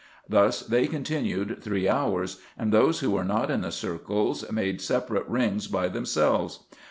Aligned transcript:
Thus 0.27 0.61
they 0.61 0.87
continued 0.87 1.61
three 1.61 1.87
hours, 1.87 2.39
and 2.57 2.73
those 2.73 3.01
who 3.01 3.11
were 3.11 3.23
not 3.23 3.51
in 3.51 3.61
the 3.61 3.71
circles 3.71 4.51
made 4.51 4.81
separate 4.81 5.27
rings 5.29 5.67
by 5.67 5.89
themselves. 5.89 6.65